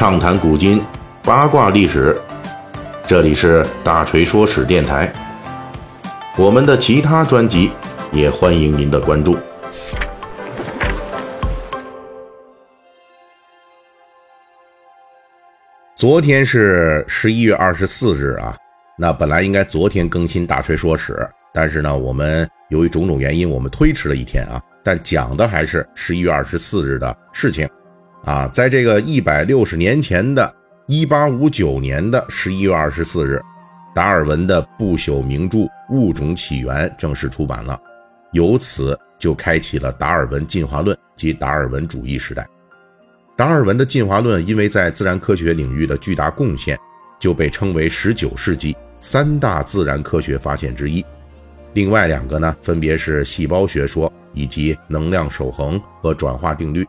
[0.00, 0.82] 畅谈古今，
[1.22, 2.18] 八卦历史。
[3.06, 5.12] 这里是大锤说史电台。
[6.38, 7.70] 我们的其他专辑
[8.10, 9.36] 也欢迎您的关注。
[15.94, 18.56] 昨天是十一月二十四日啊，
[18.96, 24.58] 那本来应该昨天更新大锤说史，但是呢，我们由于种种原因，我们推迟了一天啊。
[24.82, 27.68] 但讲的还是十一月二十四日的事情，
[28.24, 30.54] 啊，在这个一百六十年前的
[30.86, 33.40] 一八五九年的十一月二十四日，
[33.94, 35.58] 达尔文的不朽名著
[35.90, 37.80] 《物种起源》正式出版了，
[38.32, 42.46] 由此就开启了达尔文进化论及达尔文主义时代。
[43.36, 46.78] 达尔文的进化论因为在自然科学领域的巨大贡献，
[47.18, 51.04] 就被称为十九世纪三大自然科学发现之一。
[51.72, 54.12] 另外两个呢，分别是细胞学说。
[54.32, 56.86] 以及能量守恒和转化定律。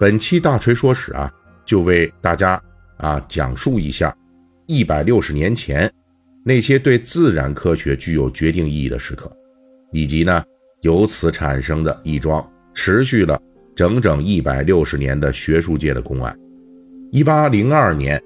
[0.00, 1.28] 本期大锤说史啊，
[1.64, 2.62] 就为大家
[2.98, 4.16] 啊讲述一下
[4.66, 5.92] 一百六十年前
[6.44, 9.28] 那些对自然科学具有决定意义的时刻，
[9.92, 10.40] 以及呢
[10.82, 13.40] 由此产生的一桩持续了
[13.74, 16.32] 整整一百六十年的学术界的公案。
[17.10, 18.22] 一八零二年，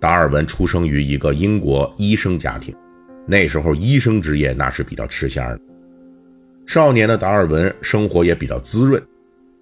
[0.00, 2.74] 达尔文出生于一个英国医生家庭，
[3.24, 5.60] 那时候医生职业那是比较吃香的。
[6.66, 9.00] 少年的达尔文生活也比较滋润，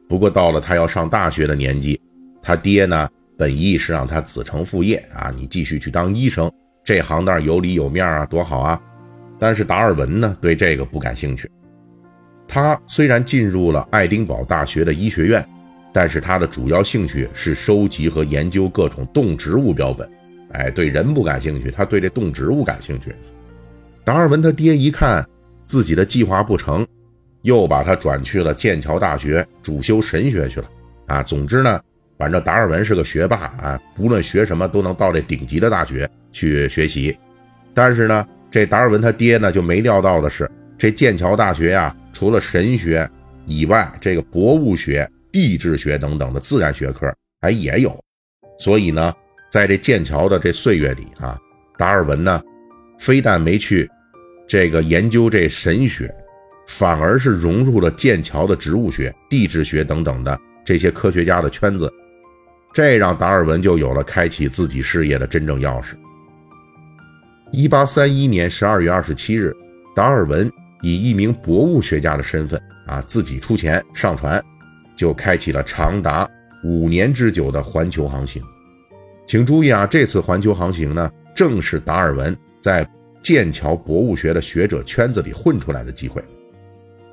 [0.08, 2.00] 不过到了他要上大学的年纪，
[2.40, 6.50] 他爹呢本意是让他子承父业啊，你继续去当医生，
[6.84, 8.80] 这行当有里有面啊，多好啊！
[9.38, 11.50] 但是达尔文呢对这个不感兴趣。
[12.48, 15.44] 他虽然进入了爱丁堡大学的医学院，
[15.92, 20.08] 但是他的主要兴趣是收集和研究各种动植物标本。
[20.52, 23.14] 哎，对人不感兴趣，他对这动植物感兴趣。
[24.04, 25.28] 达尔文他爹一看
[25.66, 26.86] 自己的计划不成。
[27.46, 30.68] 又把他转去了剑桥大学主修神学去了
[31.06, 31.22] 啊！
[31.22, 31.80] 总之呢，
[32.18, 37.16] 反正达尔文是个学霸啊，不论学什么都能到这顶级的大学去学习。
[37.72, 43.08] 但是呢，这达尔文他爹呢就没料到的是，这剑桥大学呀，除了神学
[43.46, 47.96] 以外，这个博物学、地质学等等的自然学科还也有。
[48.58, 49.14] 所以呢，
[49.52, 51.38] 在这剑桥的这岁月里啊，
[51.78, 52.42] 达尔文呢，
[52.98, 53.88] 非但没去
[54.48, 56.12] 这个研究这神学。
[56.66, 61.92] 反而是融入了剑桥的植物学、地质学等等的这些科学家的圈子，
[62.72, 65.94] 这让达尔文就有了开启自己事业的真正钥匙。
[67.52, 69.54] 一八三一年十二月二十七日，
[69.94, 70.50] 达尔文
[70.82, 74.42] 以一名博物学家的身份啊，自己出钱上船，
[74.96, 76.28] 就开启了长达
[76.64, 78.42] 五年之久的环球航行。
[79.26, 82.86] 请注意啊，这次环球航行呢，正是达尔文在
[83.22, 86.22] 剑桥博物学的学者圈子里混出来的机会。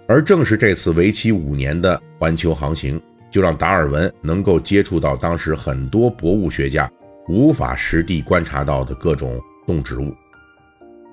[0.08, 6.92] 而正是这次为期五年的环球航行，就让达尔文能够接触到当时很多博物学家
[7.30, 10.14] 无法实地观察到的各种动植物。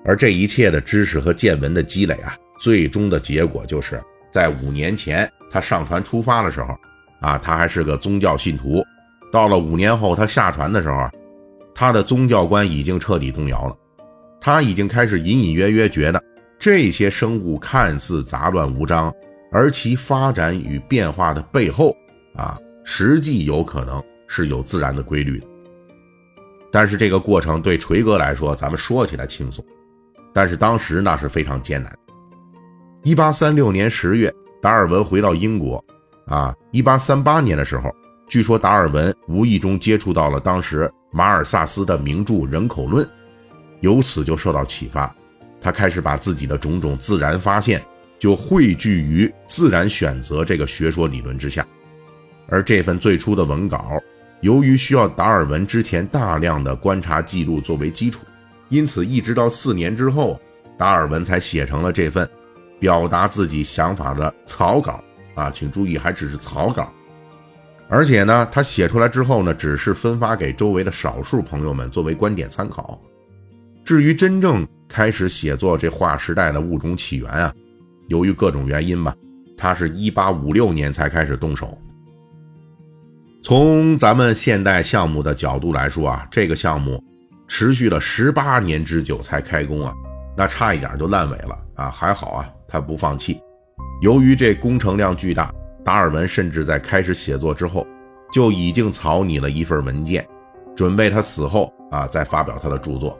[0.03, 4.01] 而这一切的知识和见闻的积累啊，最终的结果就是
[4.31, 6.75] 在五年前他上船出发的时候，
[7.21, 8.83] 啊，他还是个宗教信徒。
[9.31, 11.09] 到了五年后他下船的时候，
[11.73, 13.75] 他的宗教观已经彻底动摇了，
[14.41, 16.21] 他已经开始隐隐约约觉得。
[16.61, 19.11] 这些生物看似杂乱无章，
[19.51, 21.91] 而其发展与变化的背后，
[22.35, 25.47] 啊，实际有可能是有自然的规律的。
[26.71, 29.65] 但是这个过程对锤哥来说，咱们说起来轻松，
[30.31, 31.91] 但是当时那是非常艰难。
[33.01, 35.83] 一八三六年十月，达尔文回到英国，
[36.27, 37.91] 啊，一八三八年的时候，
[38.27, 43.03] 据说达尔文无意中接触到了当时马尔萨斯的名著《人口论》，
[43.79, 45.11] 由此就受到启发。
[45.61, 47.81] 他开始把自己的种种自然发现，
[48.17, 51.65] 就汇聚于自然选择这个学说理论之下。
[52.47, 53.97] 而这份最初的文稿，
[54.41, 58.25] 由于需要达尔文之前大量的观察记录作为基础，
[58.69, 60.41] 因此一直到四年之后，
[60.77, 62.27] 达尔文才写成了这份
[62.79, 65.01] 表达自己想法的草稿。
[65.35, 66.91] 啊，请注意，还只是草稿。
[67.87, 73.01] 而且呢，他写出来之后呢，只是分发给周围的少数朋友们作为观点参考。
[73.85, 77.53] 至于真正开始写作这划时代的物种起源啊，
[78.09, 79.15] 由于各种原因吧，
[79.55, 81.77] 他是一八五六年才开始动手。
[83.41, 87.01] 从咱们现代项目的角度来说啊，这个项目
[87.47, 89.93] 持续了十八年之久才开工啊，
[90.35, 91.89] 那差一点就烂尾了啊。
[91.89, 93.39] 还好啊，他不放弃。
[94.01, 95.53] 由于这工程量巨大，
[95.85, 97.87] 达尔文甚至在开始写作之后
[98.33, 100.27] 就已经草拟了一份文件，
[100.75, 103.17] 准备他死后啊再发表他的著作。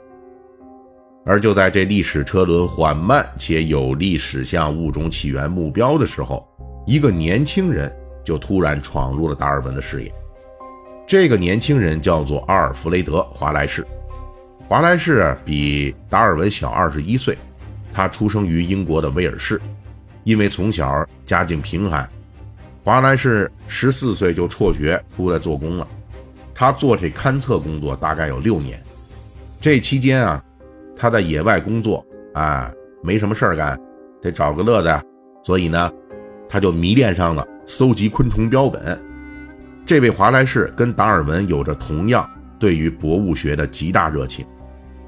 [1.24, 6.46] 而就在这历史车轮缓慢且有力驶向物种起源目标的时候，
[6.86, 7.90] 一个年轻人
[8.24, 10.12] 就突然闯入了达尔文的视野。
[11.06, 13.86] 这个年轻人叫做阿尔弗雷德·华莱士。
[14.68, 17.38] 华莱士比达尔文小二十一岁，
[17.92, 19.60] 他出生于英国的威尔士。
[20.24, 22.08] 因为从小家境贫寒，
[22.84, 25.86] 华莱士十四岁就辍学出来做工了。
[26.54, 28.80] 他做这勘测工作大概有六年。
[29.60, 30.42] 这期间啊，
[31.02, 32.72] 他在野外工作，啊，
[33.02, 33.76] 没什么事儿干，
[34.20, 35.04] 得找个乐子，
[35.42, 35.90] 所以呢，
[36.48, 39.02] 他就迷恋上了搜集昆虫标本。
[39.84, 42.24] 这位华莱士跟达尔文有着同样
[42.56, 44.46] 对于博物学的极大热情。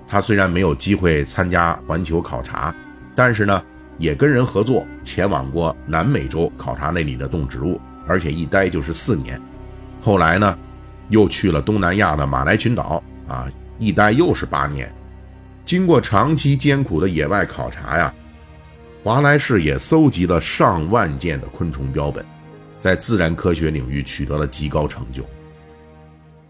[0.04, 2.74] 他虽然没有机会参加环球考察，
[3.14, 3.62] 但是呢。
[3.96, 9.40] 也跟人合作，前往过南美洲考察那里的动植物，而且一待就是四年。
[10.02, 10.58] 后来呢，
[11.10, 13.48] 又去了东南亚的马来群岛，啊，
[13.78, 14.92] 一待又是八年。
[15.64, 18.12] 经过长期艰苦的野外考察呀，
[19.02, 22.24] 华莱士也搜集了上万件的昆虫标本，
[22.80, 25.24] 在自然科学领域取得了极高成就。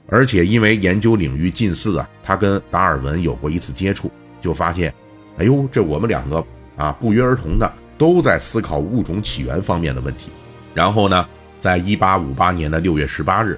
[0.08, 4.92] 而且因为研究领域近似啊，他跟达尔文有过一次接触，就发现，
[5.38, 6.44] 哎呦，这我们两个。
[6.76, 10.32] 啊，不约而同的都在思考物种起源方面的问题。
[10.74, 11.28] 然后呢，
[11.60, 13.56] 在一八五八年的六月十八日，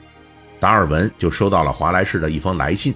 [0.60, 2.94] 达尔文就收到了华莱士的一封来信。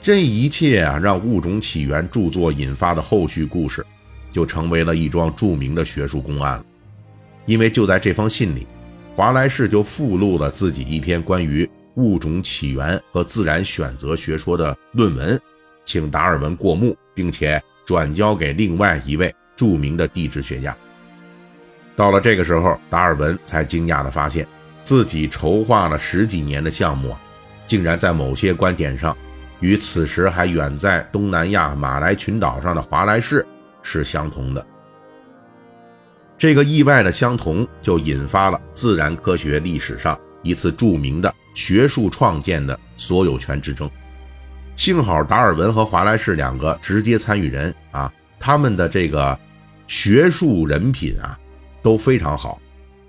[0.00, 3.84] 这一切啊，让物种起源著作引发的后续故事，
[4.30, 6.64] 就成为了一桩著名的学术公案。
[7.46, 8.66] 因为就在这封信里，
[9.16, 15.40] 华莱士就附录了自己一篇关于物种起源和自然选择学说的论文，
[15.84, 17.62] 请达尔文过目，并且。
[17.88, 20.76] 转交给另外一位著名的地质学家。
[21.96, 24.46] 到了这个时候，达尔文才惊讶地发现，
[24.84, 27.20] 自己筹划了十几年的项目啊，
[27.64, 29.16] 竟然在某些观点上，
[29.60, 33.46] 与此时还远在东南亚马来群岛上的华莱士
[33.82, 34.66] 是相同的。
[36.36, 43.90] 这个意外的相同，就引发了自然科学历史上一次著名的学术创建的所有权之争。
[44.76, 49.36] 幸好达尔文和华莱士两个直接参与人啊，他们的这个
[49.88, 51.36] 学术人品啊
[51.82, 52.60] 都非常好，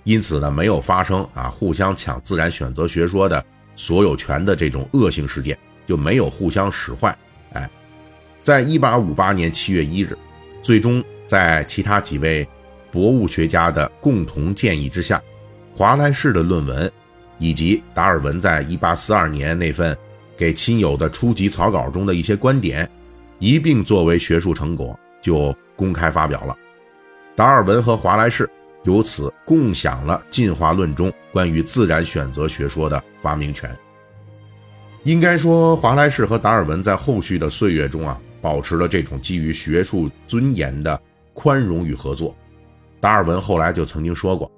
[0.03, 5.55] 因此呢没有发生啊互相抢自然选择学说的所有权的这种恶性事件，
[5.89, 7.17] 就没有互相使坏。
[7.53, 7.67] 哎，
[8.43, 10.15] 在一八五八年七月一日，
[10.61, 12.47] 最终在其他几位
[12.91, 15.19] 博物学家的共同建议之下，
[15.75, 16.91] 华莱士的论文
[17.39, 19.97] 以及达尔文在一八四二年那份。
[20.37, 22.89] 给亲友的初级草稿中的一些观点，
[23.39, 26.55] 一并作为学术成果就公开发表了。
[27.35, 28.49] 达尔文和华莱士
[28.85, 33.69] 由此共享了进化论中关于自然选择学说的发明权。
[35.03, 40.99] 应该说，华莱士和达尔文在后续的岁月中啊，保持了这种基于学术尊严的
[41.33, 42.35] 宽容与合作。
[42.99, 44.51] 达尔文后来就曾经说过，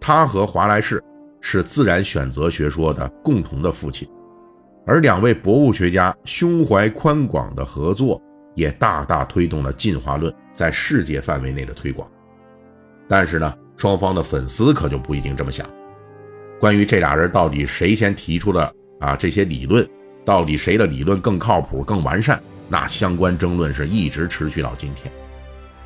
[0.00, 1.02] 他和华莱士
[1.40, 4.08] 是自然选择学说的共同的父亲。
[4.86, 8.22] 而两位博物学家胸怀宽广的合作，
[8.54, 12.08] 也大大推动了进化论在世界范围内的推广。
[13.08, 15.68] 但是呢，双方的粉丝可就不一定这么想。
[16.60, 19.88] 关于这俩人到底谁先提出了啊这些理论，
[20.24, 25.12] 到底谁的理论更靠谱、更完善，那相关争论是一直持续到今天。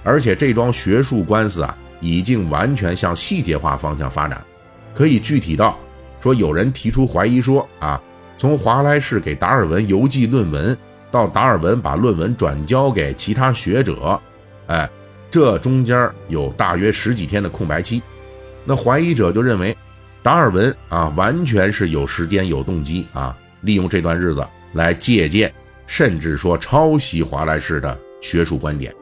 [0.02, 4.42] 而且这桩学术官司啊，已经完全向细节化方向发展，
[4.94, 5.78] 可以具体到
[6.20, 8.02] 说，有人提出怀疑说啊。
[8.38, 10.76] 从华莱士给达尔文邮寄论文，
[11.12, 14.20] 到达尔文把论文转交给其他学者，
[14.66, 14.90] 哎，
[15.30, 18.02] 这中间有大约十几天的空白期。
[18.64, 19.76] 那怀疑者就认为，
[20.22, 25.52] 达尔文啊，完全是有时间、有动机啊，利用这段日子来借鉴，
[25.86, 28.94] 甚至说抄袭华莱士的学术观点。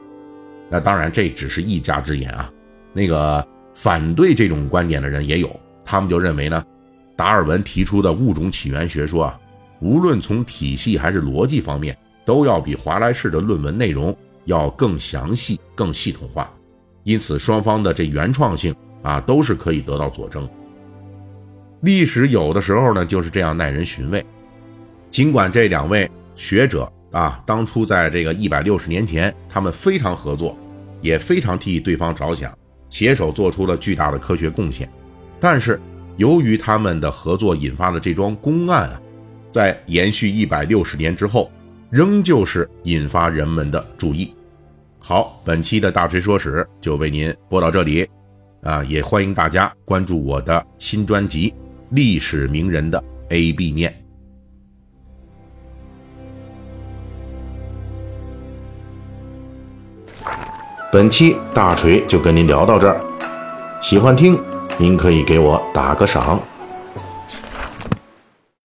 [0.67, 2.51] 那当然，这只是一家之言啊。
[2.91, 6.63] 那个反对这种观点的人也有，他们就认为呢。
[7.15, 9.39] 达尔文提出的物种起源学说啊，
[9.79, 16.51] 无论从体系还是逻辑方面，都要比华莱士的论文内容要更详细、更系统化。
[17.03, 18.73] 因此，双方的这原创性
[19.03, 20.49] 啊，都是可以得到佐证。
[21.81, 24.25] 历史有的时候呢，就是这样耐人寻味。
[25.09, 30.57] 尽管这两位学者啊，当初在这个一百六十年前，他们非常合作，
[31.01, 32.55] 也非常替对方着想，
[32.89, 34.89] 携手做出了巨大的科学贡献，
[35.39, 35.79] 但是。
[36.17, 39.01] 由于他们的合作引发的这桩公案啊，
[39.49, 41.49] 在延续一百六十年之后，
[41.89, 44.31] 仍旧是引发人们的注意。
[44.99, 48.07] 好，本期的大锤说史就为您播到这里，
[48.61, 51.49] 啊，也欢迎大家关注我的新专辑
[51.91, 53.91] 《历史名人的 A B 面》。
[60.89, 62.99] 本期大锤就跟您聊到这儿，
[63.81, 64.39] 喜欢听。
[64.77, 66.41] 您可以给我打个赏。